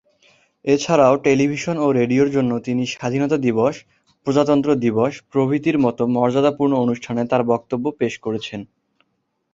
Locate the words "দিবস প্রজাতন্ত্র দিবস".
3.37-5.13